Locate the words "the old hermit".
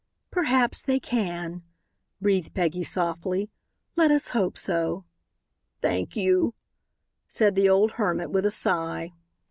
7.53-8.31